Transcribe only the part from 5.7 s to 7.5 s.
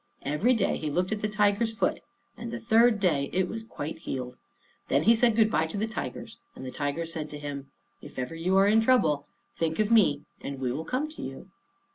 the tigers, and the tiger said to